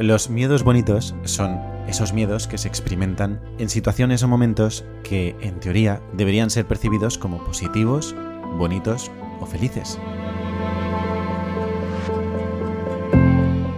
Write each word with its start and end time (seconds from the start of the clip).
Los 0.00 0.30
miedos 0.30 0.62
bonitos 0.62 1.14
son 1.24 1.60
esos 1.86 2.14
miedos 2.14 2.48
que 2.48 2.56
se 2.56 2.68
experimentan 2.68 3.38
en 3.58 3.68
situaciones 3.68 4.22
o 4.22 4.28
momentos 4.28 4.82
que, 5.02 5.36
en 5.42 5.60
teoría, 5.60 6.00
deberían 6.14 6.48
ser 6.48 6.66
percibidos 6.66 7.18
como 7.18 7.44
positivos, 7.44 8.16
bonitos 8.56 9.10
o 9.40 9.44
felices. 9.44 9.98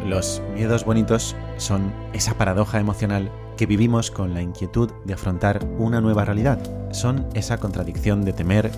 Los 0.07 0.41
miedos 0.55 0.85
bonitos 0.85 1.35
son 1.57 1.93
esa 2.13 2.35
paradoja 2.35 2.79
emocional 2.79 3.29
que 3.57 3.67
vivimos 3.67 4.13
con 4.13 4.33
la 4.33 4.43
inquietud 4.43 4.93
de 5.05 5.15
afrontar 5.15 5.67
una 5.77 6.01
nueva 6.01 6.25
realidad. 6.25 6.61
Son 6.93 7.27
esa 7.35 7.59
contradicción 7.59 8.25
de 8.25 8.33
temer 8.33 8.71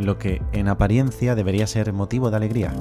lo 0.00 0.18
que 0.18 0.42
en 0.52 0.66
apariencia 0.66 1.36
debería 1.36 1.68
ser 1.68 1.92
motivo 1.92 2.30
de 2.30 2.38
alegría. 2.38 2.74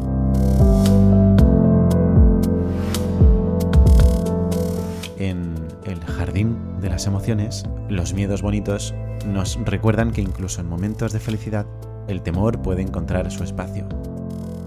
De 6.37 6.89
las 6.89 7.07
emociones, 7.07 7.65
los 7.89 8.13
miedos 8.13 8.43
bonitos 8.43 8.93
nos 9.25 9.57
recuerdan 9.65 10.11
que 10.11 10.21
incluso 10.21 10.61
en 10.61 10.69
momentos 10.69 11.11
de 11.11 11.19
felicidad, 11.19 11.65
el 12.07 12.21
temor 12.21 12.61
puede 12.61 12.83
encontrar 12.83 13.31
su 13.31 13.43
espacio, 13.43 13.87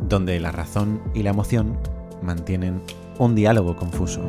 donde 0.09 0.41
la 0.41 0.51
razón 0.51 1.01
y 1.15 1.23
la 1.23 1.30
emoción 1.30 1.79
mantienen 2.23 2.83
un 3.19 3.37
diálogo 3.37 3.77
confuso. 3.77 4.20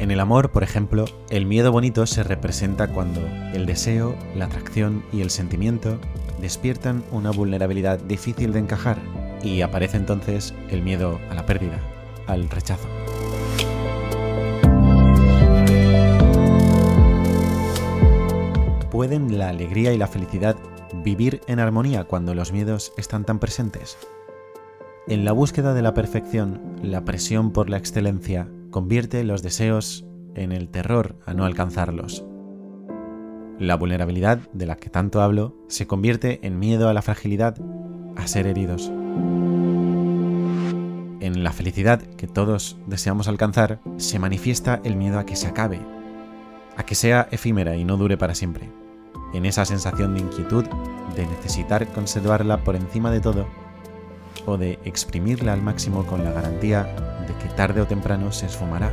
En 0.00 0.10
el 0.10 0.18
amor, 0.18 0.50
por 0.50 0.64
ejemplo, 0.64 1.04
el 1.30 1.46
miedo 1.46 1.70
bonito 1.70 2.06
se 2.06 2.24
representa 2.24 2.88
cuando 2.88 3.20
el 3.54 3.64
deseo, 3.64 4.16
la 4.34 4.46
atracción 4.46 5.04
y 5.12 5.20
el 5.20 5.30
sentimiento 5.30 6.00
despiertan 6.40 7.04
una 7.12 7.30
vulnerabilidad 7.30 8.00
difícil 8.00 8.52
de 8.52 8.58
encajar 8.58 8.98
y 9.40 9.60
aparece 9.60 9.98
entonces 9.98 10.52
el 10.68 10.82
miedo 10.82 11.20
a 11.30 11.34
la 11.34 11.46
pérdida, 11.46 11.78
al 12.26 12.50
rechazo. 12.50 12.88
¿Pueden 19.02 19.36
la 19.36 19.48
alegría 19.48 19.92
y 19.92 19.98
la 19.98 20.06
felicidad 20.06 20.54
vivir 21.02 21.40
en 21.48 21.58
armonía 21.58 22.04
cuando 22.04 22.36
los 22.36 22.52
miedos 22.52 22.92
están 22.96 23.24
tan 23.24 23.40
presentes? 23.40 23.98
En 25.08 25.24
la 25.24 25.32
búsqueda 25.32 25.74
de 25.74 25.82
la 25.82 25.92
perfección, 25.92 26.76
la 26.84 27.04
presión 27.04 27.50
por 27.50 27.68
la 27.68 27.78
excelencia 27.78 28.48
convierte 28.70 29.24
los 29.24 29.42
deseos 29.42 30.06
en 30.36 30.52
el 30.52 30.68
terror 30.68 31.16
a 31.26 31.34
no 31.34 31.44
alcanzarlos. 31.44 32.24
La 33.58 33.74
vulnerabilidad 33.74 34.38
de 34.52 34.66
la 34.66 34.76
que 34.76 34.88
tanto 34.88 35.20
hablo 35.20 35.56
se 35.66 35.88
convierte 35.88 36.38
en 36.46 36.60
miedo 36.60 36.88
a 36.88 36.94
la 36.94 37.02
fragilidad, 37.02 37.56
a 38.14 38.28
ser 38.28 38.46
heridos. 38.46 38.86
En 41.18 41.42
la 41.42 41.50
felicidad 41.50 42.00
que 42.00 42.28
todos 42.28 42.78
deseamos 42.86 43.26
alcanzar 43.26 43.80
se 43.96 44.20
manifiesta 44.20 44.80
el 44.84 44.94
miedo 44.94 45.18
a 45.18 45.26
que 45.26 45.34
se 45.34 45.48
acabe, 45.48 45.80
a 46.76 46.86
que 46.86 46.94
sea 46.94 47.26
efímera 47.32 47.74
y 47.74 47.84
no 47.84 47.96
dure 47.96 48.16
para 48.16 48.36
siempre. 48.36 48.81
En 49.32 49.46
esa 49.46 49.64
sensación 49.64 50.14
de 50.14 50.20
inquietud, 50.20 50.64
de 51.16 51.26
necesitar 51.26 51.86
conservarla 51.88 52.58
por 52.58 52.76
encima 52.76 53.10
de 53.10 53.20
todo, 53.20 53.46
o 54.46 54.56
de 54.56 54.78
exprimirla 54.84 55.52
al 55.52 55.62
máximo 55.62 56.06
con 56.06 56.24
la 56.24 56.32
garantía 56.32 56.84
de 57.26 57.34
que 57.36 57.48
tarde 57.54 57.80
o 57.80 57.86
temprano 57.86 58.32
se 58.32 58.46
esfumará. 58.46 58.92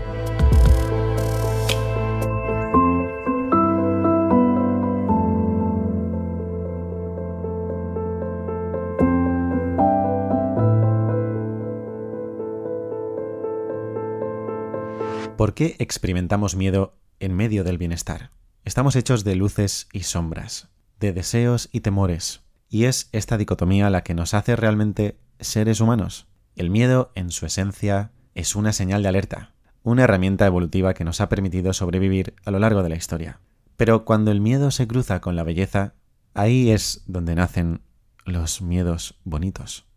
¿Por 15.36 15.54
qué 15.54 15.78
experimentamos 15.80 16.55
miedo 16.55 16.95
en 17.22 17.33
medio 17.33 17.64
del 17.64 17.78
bienestar? 17.78 18.39
Estamos 18.69 18.95
hechos 18.95 19.23
de 19.23 19.35
luces 19.35 19.87
y 19.93 20.02
sombras, 20.02 20.67
de 20.99 21.11
deseos 21.11 21.69
y 21.71 21.80
temores, 21.80 22.41
y 22.69 22.83
es 22.83 23.09
esta 23.13 23.35
dicotomía 23.35 23.89
la 23.89 24.03
que 24.03 24.13
nos 24.13 24.35
hace 24.35 24.55
realmente 24.55 25.17
seres 25.39 25.81
humanos. 25.81 26.27
El 26.55 26.69
miedo, 26.69 27.11
en 27.15 27.31
su 27.31 27.47
esencia, 27.47 28.11
es 28.35 28.55
una 28.55 28.71
señal 28.71 29.02
de 29.02 29.09
alerta, 29.09 29.55
una 29.81 30.03
herramienta 30.03 30.45
evolutiva 30.45 30.93
que 30.93 31.03
nos 31.03 31.19
ha 31.19 31.30
permitido 31.30 31.73
sobrevivir 31.73 32.35
a 32.45 32.52
lo 32.52 32.59
largo 32.59 32.83
de 32.83 32.89
la 32.89 32.95
historia. 32.95 33.39
Pero 33.75 34.05
cuando 34.05 34.30
el 34.30 34.39
miedo 34.39 34.69
se 34.69 34.87
cruza 34.87 35.19
con 35.19 35.36
la 35.36 35.43
belleza, 35.43 35.95
ahí 36.36 36.69
es 36.69 37.01
donde 37.07 37.33
nacen 37.33 37.81
los 38.23 38.61
miedos 38.61 39.19
bonitos. 39.23 39.87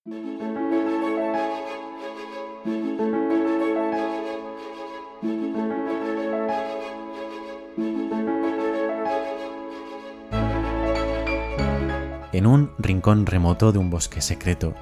En 12.32 12.46
un 12.46 12.70
rincón 12.78 13.26
remoto 13.26 13.72
de 13.72 13.78
un 13.78 13.90
bosque 13.90 14.22
secreto, 14.22 14.74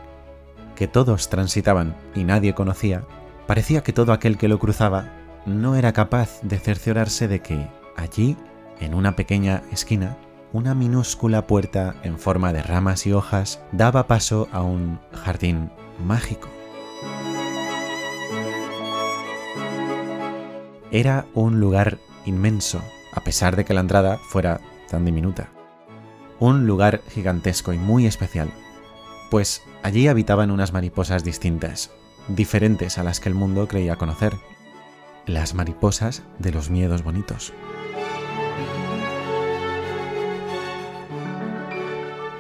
que 0.77 0.87
todos 0.87 1.29
transitaban 1.29 1.97
y 2.15 2.23
nadie 2.23 2.55
conocía, 2.55 3.05
parecía 3.49 3.83
que 3.83 3.93
todo 3.93 4.13
aquel 4.13 4.39
que 4.39 4.47
lo 4.47 4.61
cruzaba 4.61 5.13
no 5.47 5.75
era 5.75 5.93
capaz 5.93 6.41
de 6.43 6.61
cerciorarse 6.61 7.27
de 7.27 7.41
que 7.41 7.67
allí, 7.97 8.37
en 8.79 8.95
una 8.95 9.17
pequeña 9.17 9.65
esquina, 9.73 10.17
una 10.53 10.77
minúscula 10.77 11.49
puerta 11.49 11.97
en 12.05 12.19
forma 12.19 12.53
de 12.53 12.63
ramas 12.63 13.05
y 13.07 13.13
hojas 13.13 13.61
daba 13.73 14.07
paso 14.07 14.49
a 14.53 14.63
un 14.63 15.01
jardín 15.13 15.73
mágico. 15.99 16.49
Era 20.93 21.27
un 21.35 21.59
lugar 21.59 21.99
inmenso, 22.27 22.81
a 23.13 23.23
pesar 23.23 23.57
de 23.57 23.65
que 23.65 23.75
la 23.75 23.81
entrada 23.81 24.19
fuera 24.31 24.61
tan 24.89 25.05
diminuta 25.05 25.51
un 26.41 26.67
lugar 26.67 27.03
gigantesco 27.11 27.73
y 27.73 27.79
muy 27.79 28.07
especial, 28.07 28.51
pues 29.31 29.63
allí 29.83 30.09
habitaban 30.09 30.51
unas 30.51 30.73
mariposas 30.73 31.23
distintas, 31.23 31.91
diferentes 32.29 32.99
a 32.99 33.05
las 33.05 33.21
que 33.21 33.29
el 33.29 33.35
mundo 33.35 33.69
creía 33.69 33.97
conocer, 33.97 34.35
las 35.27 35.55
mariposas 35.55 36.23
de 36.39 36.51
los 36.51 36.71
miedos 36.71 37.05
bonitos. 37.05 37.53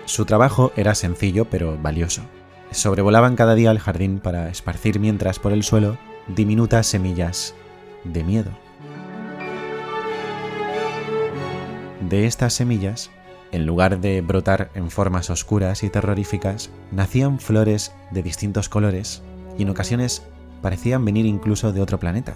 Su 0.07 0.25
trabajo 0.25 0.73
era 0.75 0.95
sencillo 0.97 1.45
pero 1.45 1.79
valioso. 1.81 2.23
Sobrevolaban 2.73 3.37
cada 3.37 3.55
día 3.55 3.71
el 3.71 3.79
jardín 3.79 4.19
para 4.19 4.49
esparcir 4.49 4.99
mientras 4.99 5.39
por 5.39 5.53
el 5.53 5.63
suelo 5.63 5.99
diminutas 6.27 6.87
semillas 6.87 7.55
de 8.05 8.25
miedo. 8.25 8.51
De 12.09 12.27
estas 12.27 12.55
semillas 12.55 13.11
en 13.53 13.67
lugar 13.67 14.01
de 14.01 14.21
brotar 14.21 14.71
en 14.75 14.91
formas 14.91 15.31
oscuras 15.31 15.83
y 15.83 15.91
terroríficas, 15.91 16.71
nacían 16.93 17.39
flores 17.41 17.93
de 18.11 18.23
distintos 18.23 18.69
colores 18.69 19.23
y 19.59 19.63
en 19.63 19.71
ocasiones 19.71 20.23
parecían 20.63 21.05
venir 21.05 21.27
incluso 21.27 21.73
de 21.73 21.81
otro 21.81 21.99
planeta. 21.99 22.35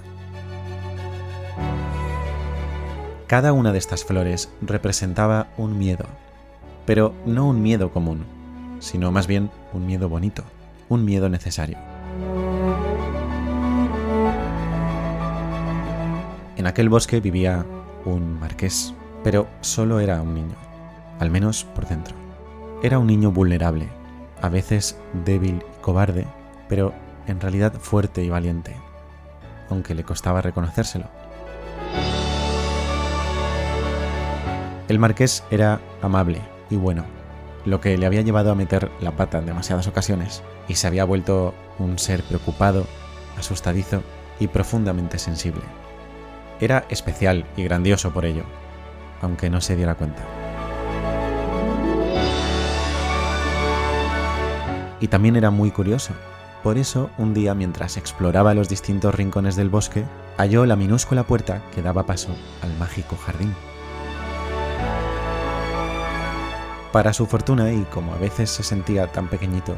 Cada 3.27 3.53
una 3.53 3.73
de 3.73 3.79
estas 3.79 4.05
flores 4.05 4.51
representaba 4.61 5.49
un 5.57 5.79
miedo, 5.79 6.07
pero 6.85 7.15
no 7.27 7.49
un 7.49 7.63
miedo 7.63 7.91
común, 7.91 8.25
sino 8.81 9.11
más 9.13 9.27
bien 9.27 9.51
un 9.73 9.87
miedo 9.87 10.09
bonito, 10.09 10.45
un 10.89 11.05
miedo 11.05 11.29
necesario. 11.29 11.79
En 16.57 16.67
aquel 16.67 16.89
bosque 16.89 17.21
vivía 17.21 17.65
un 18.05 18.39
marqués, 18.39 18.95
pero 19.23 19.49
solo 19.61 20.01
era 20.01 20.21
un 20.21 20.35
niño 20.35 20.64
al 21.19 21.31
menos 21.31 21.65
por 21.65 21.87
dentro. 21.87 22.15
Era 22.83 22.99
un 22.99 23.07
niño 23.07 23.31
vulnerable, 23.31 23.89
a 24.43 24.49
veces 24.49 24.99
débil 25.25 25.63
y 25.63 25.81
cobarde, 25.83 26.27
pero 26.69 26.93
en 27.27 27.41
realidad 27.41 27.73
fuerte 27.75 28.23
y 28.23 28.29
valiente, 28.29 28.77
aunque 29.71 29.95
le 29.95 30.05
costaba 30.05 30.43
reconocérselo. 30.43 31.07
El 34.89 34.99
marqués 34.99 35.43
era 35.51 35.81
amable 36.03 36.43
y 36.69 36.77
bueno, 36.77 37.05
lo 37.65 37.81
que 37.81 37.97
le 37.97 38.07
había 38.07 38.21
llevado 38.21 38.51
a 38.51 38.55
meter 38.55 38.91
la 39.01 39.13
pata 39.13 39.39
en 39.39 39.47
demasiadas 39.47 39.87
ocasiones, 39.87 40.43
y 40.69 40.75
se 40.75 40.87
había 40.87 41.05
vuelto 41.05 41.55
un 41.79 41.99
ser 41.99 42.23
preocupado, 42.23 42.87
asustadizo 43.39 44.03
y 44.39 44.49
profundamente 44.49 45.19
sensible. 45.19 45.63
Era 46.61 46.85
especial 46.89 47.47
y 47.57 47.65
grandioso 47.65 48.13
por 48.13 48.25
ello, 48.25 48.45
aunque 49.23 49.51
no 49.51 49.61
se 49.61 49.77
diera 49.77 49.95
cuenta. 49.95 50.23
Y 55.05 55.09
también 55.09 55.37
era 55.37 55.51
muy 55.51 55.71
curioso. 55.71 56.15
Por 56.63 56.79
eso, 56.79 57.11
un 57.19 57.35
día 57.35 57.55
mientras 57.55 57.99
exploraba 57.99 58.55
los 58.55 58.71
distintos 58.71 59.15
rincones 59.15 59.55
del 59.55 59.69
bosque, 59.69 60.03
halló 60.39 60.65
la 60.65 60.77
minúscula 60.77 61.25
puerta 61.25 61.63
que 61.75 61.83
daba 61.83 62.07
paso 62.07 62.35
al 62.63 62.75
mágico 62.79 63.15
jardín. 63.15 63.53
Para 66.91 67.13
su 67.13 67.27
fortuna, 67.27 67.71
y 67.71 67.83
como 67.93 68.15
a 68.15 68.17
veces 68.17 68.49
se 68.49 68.63
sentía 68.63 69.13
tan 69.13 69.29
pequeñito, 69.29 69.77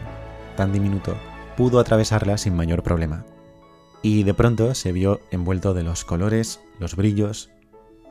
tan 0.57 0.73
diminuto, 0.73 1.17
pudo 1.57 1.81
atravesarla 1.81 2.39
sin 2.39 2.55
mayor 2.55 2.85
problema. 2.85 3.25
Y 4.03 4.23
de 4.23 4.33
pronto 4.33 4.77
se 4.77 4.93
vio 4.93 5.21
envuelto 5.33 5.75
de 5.75 5.83
los 5.83 6.05
colores, 6.05 6.61
los 6.79 6.95
brillos, 6.95 7.51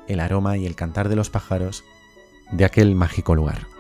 el 0.10 0.20
aroma 0.20 0.58
y 0.58 0.66
el 0.66 0.76
cantar 0.76 1.08
de 1.08 1.16
los 1.16 1.30
pájaros 1.30 1.86
de 2.52 2.66
aquel 2.66 2.94
mágico 2.94 3.36
lugar. 3.36 3.75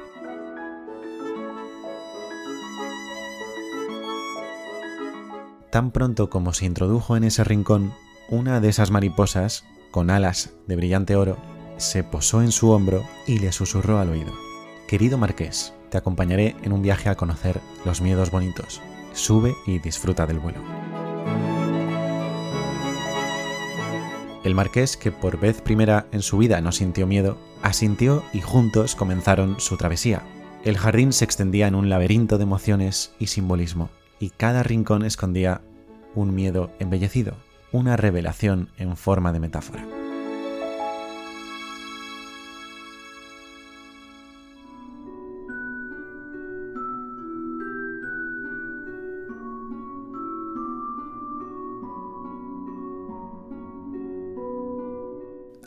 Tan 5.75 5.92
pronto 5.92 6.30
como 6.30 6.54
se 6.54 6.66
introdujo 6.66 7.18
en 7.18 7.25
ese 7.25 7.44
rincón, 7.44 7.94
una 8.30 8.62
de 8.62 8.69
esas 8.69 8.92
mariposas, 8.92 9.66
con 9.92 10.10
alas 10.10 10.54
de 10.68 10.77
brillante 10.77 11.18
oro, 11.18 11.36
se 11.75 12.01
posó 12.01 12.42
en 12.42 12.54
su 12.54 12.69
hombro 12.69 13.04
y 13.27 13.39
le 13.39 13.51
susurró 13.51 14.00
al 14.00 14.07
oído. 14.07 14.31
Querido 14.88 15.18
marqués, 15.18 15.74
te 15.89 15.98
acompañaré 15.98 16.56
en 16.63 16.72
un 16.72 16.81
viaje 16.81 17.10
a 17.10 17.16
conocer 17.16 17.60
los 17.83 18.00
miedos 18.00 18.31
bonitos. 18.31 18.80
Sube 19.12 19.54
y 19.68 19.80
disfruta 19.80 20.25
del 20.25 20.39
vuelo. 20.39 20.62
El 24.45 24.56
marqués, 24.56 24.95
que 24.95 25.12
por 25.12 25.38
vez 25.42 25.62
primera 25.62 26.07
en 26.13 26.22
su 26.22 26.38
vida 26.38 26.62
no 26.62 26.72
sintió 26.72 27.06
miedo, 27.06 27.38
asintió 27.62 28.24
y 28.31 28.39
juntos 28.39 28.95
comenzaron 28.95 29.60
su 29.60 29.75
travesía. 29.75 30.22
El 30.63 30.77
jardín 30.77 31.12
se 31.12 31.25
extendía 31.25 31.68
en 31.68 31.75
un 31.75 31.89
laberinto 31.89 32.38
de 32.38 32.44
emociones 32.44 33.12
y 33.19 33.27
simbolismo, 33.27 33.89
y 34.19 34.29
cada 34.31 34.63
rincón 34.63 35.03
escondía 35.03 35.62
un 36.15 36.33
miedo 36.33 36.71
embellecido, 36.79 37.35
una 37.71 37.97
revelación 37.97 38.69
en 38.77 38.95
forma 38.95 39.31
de 39.33 39.39
metáfora. 39.39 39.85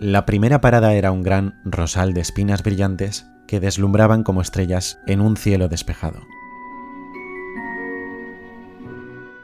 La 0.01 0.25
primera 0.27 0.61
parada 0.61 0.95
era 0.95 1.11
un 1.11 1.25
gran 1.25 1.61
rosal 1.65 2.15
de 2.15 2.21
espinas 2.21 2.63
brillantes 2.63 3.27
que 3.49 3.59
deslumbraban 3.59 4.23
como 4.23 4.41
estrellas 4.41 5.01
en 5.09 5.21
un 5.21 5.37
cielo 5.37 5.69
despejado. 5.69 6.21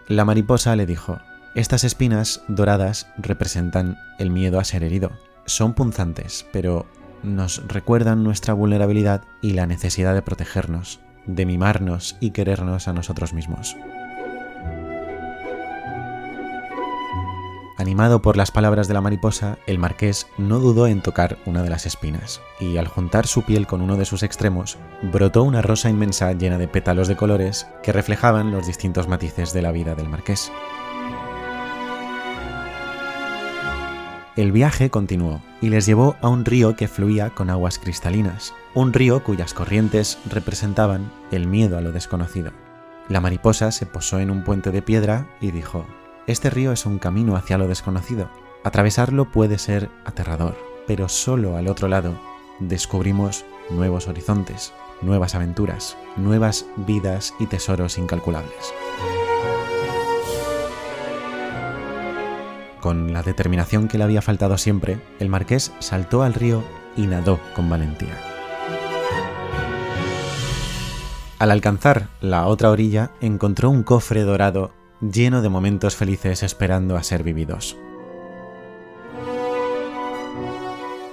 La 0.09 0.27
mariposa 0.27 0.77
le 0.77 0.85
dijo, 0.85 1.19
estas 1.55 1.83
espinas 1.83 2.43
doradas 2.47 3.07
representan 3.17 3.97
el 4.19 4.29
miedo 4.31 4.61
a 4.61 4.65
ser 4.65 4.85
herido. 4.85 5.13
Son 5.47 5.73
punzantes, 5.73 6.47
pero 6.53 6.85
nos 7.23 7.67
recuerdan 7.69 8.23
nuestra 8.23 8.53
vulnerabilidad 8.53 9.23
y 9.41 9.55
la 9.55 9.67
necesidad 9.67 10.13
de 10.15 10.21
protegernos, 10.21 11.01
de 11.25 11.47
mimarnos 11.47 12.17
y 12.21 12.33
querernos 12.33 12.87
a 12.87 12.93
nosotros 12.93 13.33
mismos. 13.33 13.77
Animado 17.85 18.23
por 18.23 18.39
las 18.39 18.51
palabras 18.51 18.89
de 18.89 18.95
la 18.95 19.03
mariposa, 19.03 19.59
el 19.67 19.79
marqués 19.79 20.27
no 20.39 20.59
dudó 20.59 20.87
en 20.87 21.03
tocar 21.03 21.37
una 21.45 21.63
de 21.63 21.69
las 21.69 21.85
espinas, 21.85 22.41
y 22.59 22.79
al 22.79 22.89
juntar 22.89 23.27
su 23.27 23.43
piel 23.43 23.67
con 23.67 23.83
uno 23.83 23.99
de 23.99 24.07
sus 24.07 24.23
extremos, 24.23 24.79
brotó 25.03 25.43
una 25.43 25.61
rosa 25.61 25.91
inmensa 25.91 26.33
llena 26.33 26.57
de 26.57 26.67
pétalos 26.67 27.09
de 27.09 27.17
colores 27.17 27.67
que 27.83 27.93
reflejaban 27.93 28.53
los 28.53 28.67
distintos 28.67 29.07
matices 29.07 29.53
de 29.53 29.61
la 29.61 29.71
vida 29.71 29.95
del 29.95 30.09
marqués. 30.09 30.51
El 34.35 34.51
viaje 34.51 34.89
continuó 34.89 35.43
y 35.61 35.69
les 35.69 35.85
llevó 35.85 36.17
a 36.23 36.31
un 36.31 36.47
río 36.47 36.77
que 36.77 36.89
fluía 36.89 37.35
con 37.35 37.51
aguas 37.51 37.79
cristalinas, 37.79 38.55
un 38.73 38.95
río 38.95 39.23
cuyas 39.23 39.53
corrientes 39.53 40.17
representaban 40.31 41.13
el 41.31 41.47
miedo 41.47 41.77
a 41.77 41.83
lo 41.83 41.93
desconocido. 41.93 42.51
La 43.11 43.21
mariposa 43.21 43.73
se 43.73 43.85
posó 43.85 44.21
en 44.21 44.31
un 44.31 44.43
puente 44.43 44.71
de 44.71 44.81
piedra 44.81 45.27
y 45.43 45.51
dijo, 45.51 45.85
este 46.27 46.51
río 46.51 46.73
es 46.73 46.87
un 46.87 46.99
camino 46.99 47.37
hacia 47.37 47.59
lo 47.59 47.69
desconocido. 47.69 48.31
Atravesarlo 48.63 49.31
puede 49.31 49.59
ser 49.59 49.91
aterrador, 50.05 50.57
pero 50.87 51.09
solo 51.09 51.57
al 51.57 51.69
otro 51.69 51.89
lado 51.89 52.19
descubrimos 52.61 53.45
nuevos 53.69 54.09
horizontes, 54.09 54.73
nuevas 55.03 55.35
aventuras, 55.35 55.97
nuevas 56.17 56.67
vidas 56.77 57.35
y 57.39 57.47
tesoros 57.47 57.99
incalculables. 57.99 58.73
Con 62.81 63.13
la 63.13 63.23
determinación 63.23 63.89
que 63.89 63.99
le 63.99 64.05
había 64.05 64.23
faltado 64.23 64.59
siempre, 64.59 65.01
el 65.19 65.29
marqués 65.29 65.73
saltó 65.79 66.23
al 66.23 66.35
río 66.35 66.63
y 66.97 67.07
nadó 67.07 67.41
con 67.55 67.69
valentía. 67.69 68.19
Al 71.39 71.51
alcanzar 71.51 72.09
la 72.21 72.47
otra 72.47 72.71
orilla, 72.71 73.11
encontró 73.21 73.69
un 73.69 73.83
cofre 73.83 74.23
dorado 74.23 74.73
lleno 75.13 75.43
de 75.43 75.49
momentos 75.49 75.97
felices 75.97 76.43
esperando 76.43 76.97
a 76.97 77.03
ser 77.03 77.23
vividos. 77.23 77.77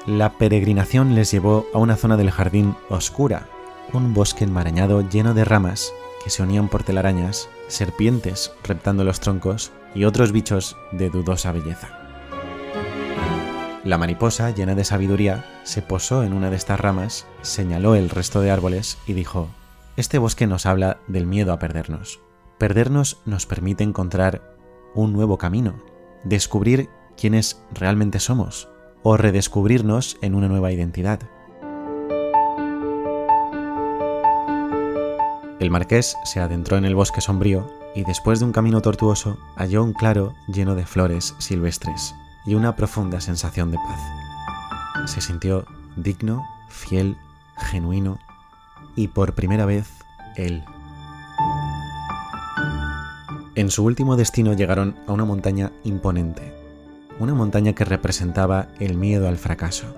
La 0.05 0.37
peregrinación 0.37 1.15
les 1.15 1.31
llevó 1.31 1.65
a 1.73 1.77
una 1.77 1.95
zona 1.95 2.17
del 2.17 2.31
jardín 2.31 2.75
oscura, 2.89 3.47
un 3.93 4.13
bosque 4.13 4.43
enmarañado 4.43 5.07
lleno 5.07 5.33
de 5.33 5.45
ramas 5.45 5.93
que 6.23 6.29
se 6.29 6.43
unían 6.43 6.69
por 6.69 6.83
telarañas, 6.83 7.49
serpientes 7.67 8.51
reptando 8.63 9.03
los 9.03 9.19
troncos 9.19 9.71
y 9.93 10.05
otros 10.05 10.31
bichos 10.31 10.75
de 10.91 11.09
dudosa 11.09 11.51
belleza. 11.51 11.97
La 13.83 13.97
mariposa, 13.97 14.51
llena 14.51 14.75
de 14.75 14.83
sabiduría, 14.83 15.43
se 15.63 15.81
posó 15.81 16.23
en 16.23 16.33
una 16.33 16.51
de 16.51 16.55
estas 16.55 16.79
ramas, 16.79 17.25
señaló 17.41 17.95
el 17.95 18.09
resto 18.09 18.39
de 18.39 18.51
árboles 18.51 18.99
y 19.07 19.13
dijo, 19.13 19.49
Este 19.97 20.19
bosque 20.19 20.45
nos 20.45 20.67
habla 20.67 20.97
del 21.07 21.25
miedo 21.25 21.51
a 21.51 21.59
perdernos. 21.59 22.19
Perdernos 22.61 23.17
nos 23.25 23.47
permite 23.47 23.83
encontrar 23.83 24.55
un 24.93 25.13
nuevo 25.13 25.39
camino, 25.39 25.81
descubrir 26.23 26.91
quiénes 27.17 27.59
realmente 27.71 28.19
somos 28.19 28.69
o 29.01 29.17
redescubrirnos 29.17 30.19
en 30.21 30.35
una 30.35 30.47
nueva 30.47 30.71
identidad. 30.71 31.19
El 35.59 35.71
marqués 35.71 36.15
se 36.23 36.39
adentró 36.39 36.77
en 36.77 36.85
el 36.85 36.93
bosque 36.93 37.19
sombrío 37.19 37.67
y 37.95 38.03
después 38.03 38.37
de 38.37 38.45
un 38.45 38.51
camino 38.51 38.79
tortuoso 38.81 39.39
halló 39.55 39.83
un 39.83 39.93
claro 39.93 40.35
lleno 40.47 40.75
de 40.75 40.85
flores 40.85 41.33
silvestres 41.39 42.13
y 42.45 42.53
una 42.53 42.75
profunda 42.75 43.21
sensación 43.21 43.71
de 43.71 43.77
paz. 43.77 45.09
Se 45.09 45.19
sintió 45.19 45.65
digno, 45.95 46.45
fiel, 46.69 47.17
genuino 47.71 48.19
y 48.95 49.07
por 49.07 49.33
primera 49.33 49.65
vez 49.65 49.91
él. 50.35 50.63
En 53.53 53.69
su 53.69 53.83
último 53.83 54.15
destino 54.15 54.53
llegaron 54.53 54.95
a 55.07 55.11
una 55.11 55.25
montaña 55.25 55.73
imponente, 55.83 56.53
una 57.19 57.33
montaña 57.33 57.73
que 57.73 57.83
representaba 57.83 58.69
el 58.79 58.95
miedo 58.95 59.27
al 59.27 59.37
fracaso. 59.37 59.93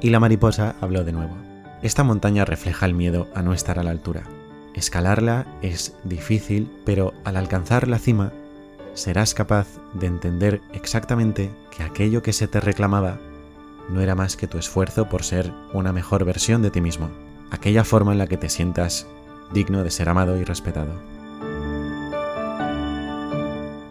Y 0.00 0.10
la 0.10 0.18
mariposa 0.18 0.74
habló 0.80 1.04
de 1.04 1.12
nuevo. 1.12 1.36
Esta 1.82 2.02
montaña 2.02 2.44
refleja 2.44 2.84
el 2.84 2.94
miedo 2.94 3.28
a 3.32 3.42
no 3.42 3.54
estar 3.54 3.78
a 3.78 3.84
la 3.84 3.92
altura. 3.92 4.24
Escalarla 4.74 5.46
es 5.62 5.94
difícil, 6.02 6.68
pero 6.84 7.14
al 7.22 7.36
alcanzar 7.36 7.86
la 7.86 8.00
cima, 8.00 8.32
serás 8.94 9.34
capaz 9.34 9.68
de 9.94 10.08
entender 10.08 10.60
exactamente 10.72 11.50
que 11.70 11.84
aquello 11.84 12.22
que 12.22 12.32
se 12.32 12.48
te 12.48 12.58
reclamaba 12.58 13.18
no 13.88 14.00
era 14.00 14.16
más 14.16 14.36
que 14.36 14.48
tu 14.48 14.58
esfuerzo 14.58 15.08
por 15.08 15.22
ser 15.22 15.52
una 15.72 15.92
mejor 15.92 16.24
versión 16.24 16.60
de 16.60 16.72
ti 16.72 16.80
mismo, 16.80 17.10
aquella 17.52 17.84
forma 17.84 18.10
en 18.10 18.18
la 18.18 18.26
que 18.26 18.36
te 18.36 18.48
sientas 18.48 19.06
digno 19.52 19.84
de 19.84 19.92
ser 19.92 20.08
amado 20.08 20.36
y 20.38 20.42
respetado. 20.42 21.15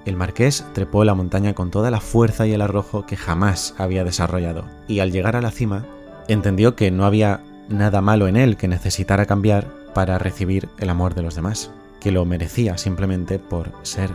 El 0.06 0.16
marqués 0.16 0.64
trepó 0.74 1.04
la 1.04 1.16
montaña 1.16 1.56
con 1.56 1.72
toda 1.72 1.90
la 1.90 2.00
fuerza 2.00 2.46
y 2.46 2.54
el 2.54 2.62
arrojo 2.62 3.08
que 3.08 3.18
jamás 3.18 3.74
había 3.80 4.04
desarrollado, 4.04 4.66
y 4.88 5.00
al 5.00 5.12
llegar 5.12 5.36
a 5.36 5.42
la 5.42 5.50
cima, 5.50 5.86
entendió 6.28 6.76
que 6.76 6.92
no 6.92 7.06
había 7.06 7.42
nada 7.70 8.02
malo 8.02 8.28
en 8.28 8.38
él 8.38 8.56
que 8.56 8.68
necesitara 8.68 9.26
cambiar 9.26 9.68
para 9.96 10.20
recibir 10.20 10.70
el 10.78 10.90
amor 10.90 11.16
de 11.16 11.24
los 11.24 11.34
demás, 11.34 11.72
que 12.00 12.12
lo 12.12 12.24
merecía 12.24 12.78
simplemente 12.78 13.40
por 13.40 13.72
ser. 13.82 14.12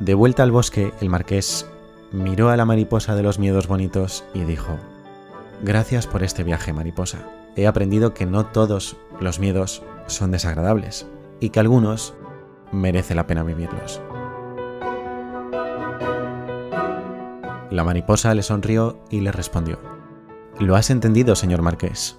De 0.00 0.14
vuelta 0.14 0.42
al 0.42 0.52
bosque, 0.52 0.92
el 1.00 1.08
marqués 1.08 1.66
miró 2.12 2.50
a 2.50 2.56
la 2.56 2.66
mariposa 2.66 3.16
de 3.16 3.22
los 3.22 3.38
miedos 3.38 3.68
bonitos 3.68 4.24
y 4.34 4.40
dijo, 4.40 4.76
Gracias 5.62 6.06
por 6.06 6.22
este 6.22 6.44
viaje, 6.44 6.72
mariposa. 6.72 7.18
He 7.56 7.66
aprendido 7.66 8.14
que 8.14 8.26
no 8.26 8.46
todos 8.46 8.96
los 9.18 9.40
miedos 9.40 9.82
son 10.06 10.30
desagradables, 10.30 11.06
y 11.40 11.50
que 11.50 11.60
algunos 11.60 12.14
merece 12.72 13.14
la 13.14 13.26
pena 13.26 13.42
vivirlos. 13.42 14.00
La 17.70 17.84
mariposa 17.84 18.34
le 18.34 18.42
sonrió 18.42 18.98
y 19.10 19.20
le 19.20 19.30
respondió, 19.30 19.78
Lo 20.58 20.74
has 20.74 20.90
entendido, 20.90 21.36
señor 21.36 21.62
marqués. 21.62 22.18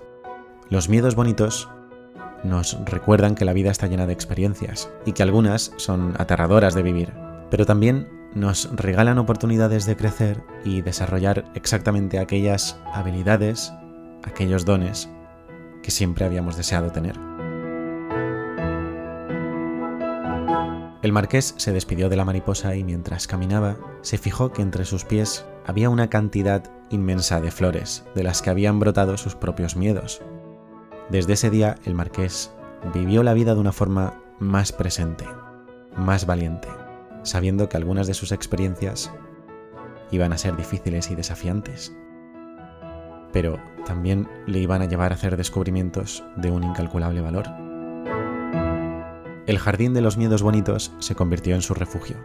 Los 0.70 0.89
miedos 0.89 1.15
bonitos 1.15 1.70
nos 2.44 2.79
recuerdan 2.86 3.36
que 3.36 3.46
la 3.46 3.53
vida 3.53 3.72
está 3.72 3.88
llena 3.88 4.06
de 4.06 4.13
experiencias 4.13 4.89
y 5.06 5.13
que 5.13 5.24
algunas 5.24 5.74
son 5.77 6.13
aterradoras 6.18 6.75
de 6.75 6.84
vivir, 6.84 7.13
pero 7.50 7.65
también 7.65 8.08
nos 8.34 8.70
regalan 8.75 9.18
oportunidades 9.18 9.86
de 9.86 9.98
crecer 9.98 10.44
y 10.63 10.82
desarrollar 10.82 11.46
exactamente 11.56 12.20
aquellas 12.20 12.79
habilidades, 12.94 13.74
aquellos 14.24 14.65
dones 14.65 15.10
que 15.82 15.91
siempre 15.91 16.25
habíamos 16.25 16.56
deseado 16.56 16.91
tener. 16.91 17.28
El 21.01 21.13
marqués 21.13 21.53
se 21.58 21.72
despidió 21.72 22.10
de 22.10 22.18
la 22.18 22.25
mariposa 22.25 22.75
y 22.75 22.84
mientras 22.84 23.25
caminaba 23.25 23.77
se 24.01 24.18
fijó 24.18 24.51
que 24.51 24.62
entre 24.62 24.84
sus 24.84 25.06
pies 25.06 25.46
había 25.65 25.89
una 25.89 26.10
cantidad 26.10 26.63
inmensa 26.89 27.39
de 27.39 27.51
flores, 27.51 28.03
de 28.15 28.24
las 28.24 28.41
que 28.41 28.50
habían 28.50 28.79
brotado 28.79 29.15
sus 29.18 29.34
propios 29.34 29.77
miedos. 29.77 30.22
Desde 31.10 31.34
ese 31.34 31.50
día 31.50 31.75
el 31.86 31.96
marqués 31.96 32.51
vivió 32.94 33.24
la 33.24 33.34
vida 33.34 33.53
de 33.53 33.62
una 33.62 33.72
forma 33.72 34.22
más 34.39 34.74
presente, 34.74 35.25
más 35.96 36.25
valiente, 36.25 36.68
sabiendo 37.24 37.70
que 37.70 37.77
algunas 37.77 38.08
de 38.08 38.13
sus 38.13 38.34
experiencias 38.34 39.10
iban 40.12 40.34
a 40.34 40.38
ser 40.38 40.58
difíciles 40.58 41.12
y 41.12 41.15
desafiantes, 41.15 41.96
pero 43.32 43.58
también 43.86 44.27
le 44.48 44.60
iban 44.60 44.82
a 44.82 44.86
llevar 44.86 45.12
a 45.12 45.15
hacer 45.15 45.38
descubrimientos 45.38 46.25
de 46.36 46.51
un 46.51 46.63
incalculable 46.63 47.22
valor. 47.22 47.69
El 49.50 49.58
jardín 49.58 49.96
de 49.96 50.01
los 50.01 50.15
miedos 50.15 50.44
bonitos 50.44 50.94
se 51.00 51.15
convirtió 51.15 51.56
en 51.56 51.63
su 51.63 51.74
refugio, 51.74 52.18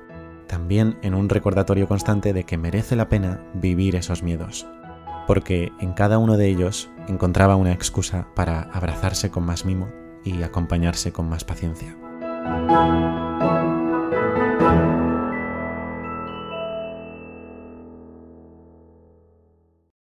también 0.47 0.99
en 1.00 1.14
un 1.14 1.31
recordatorio 1.31 1.88
constante 1.88 2.35
de 2.35 2.45
que 2.45 2.59
merece 2.59 2.97
la 2.97 3.09
pena 3.09 3.40
vivir 3.54 3.97
esos 3.97 4.23
miedos, 4.23 4.66
porque 5.26 5.73
en 5.81 5.95
cada 5.95 6.19
uno 6.19 6.37
de 6.37 6.50
ellos 6.50 6.90
encontraba 7.09 7.57
una 7.57 7.73
excusa 7.73 8.28
para 8.35 8.61
abrazarse 8.61 9.31
con 9.31 9.43
más 9.47 9.64
mimo 9.64 9.90
y 10.23 10.43
acompañarse 10.43 11.14
con 11.14 11.26
más 11.26 11.45
paciencia. 11.45 11.97